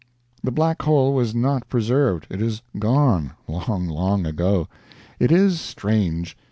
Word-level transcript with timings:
The 0.43 0.49
Black 0.49 0.81
Hole 0.81 1.13
was 1.13 1.35
not 1.35 1.69
preserved; 1.69 2.25
it 2.31 2.41
is 2.41 2.63
gone, 2.79 3.33
long, 3.47 3.87
long 3.87 4.25
ago. 4.25 4.67
It 5.19 5.31
is 5.31 5.61
strange. 5.61 6.35